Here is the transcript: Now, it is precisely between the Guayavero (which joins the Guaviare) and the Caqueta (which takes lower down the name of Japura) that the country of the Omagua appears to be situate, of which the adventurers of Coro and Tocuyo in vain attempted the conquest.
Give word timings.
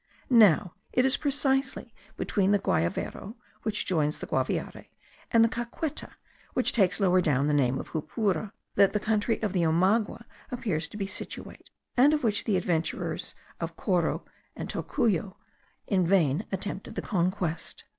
Now, 0.31 0.73
it 0.91 1.05
is 1.05 1.15
precisely 1.15 1.93
between 2.17 2.49
the 2.49 2.57
Guayavero 2.57 3.35
(which 3.61 3.85
joins 3.85 4.17
the 4.17 4.25
Guaviare) 4.25 4.87
and 5.29 5.45
the 5.45 5.47
Caqueta 5.47 6.13
(which 6.55 6.73
takes 6.73 6.99
lower 6.99 7.21
down 7.21 7.45
the 7.45 7.53
name 7.53 7.77
of 7.77 7.91
Japura) 7.91 8.51
that 8.73 8.93
the 8.93 8.99
country 8.99 9.39
of 9.43 9.53
the 9.53 9.61
Omagua 9.61 10.25
appears 10.49 10.87
to 10.87 10.97
be 10.97 11.05
situate, 11.05 11.69
of 11.97 12.23
which 12.23 12.45
the 12.45 12.57
adventurers 12.57 13.35
of 13.59 13.77
Coro 13.77 14.25
and 14.55 14.67
Tocuyo 14.71 15.35
in 15.85 16.07
vain 16.07 16.45
attempted 16.51 16.95
the 16.95 17.03
conquest. 17.03 17.83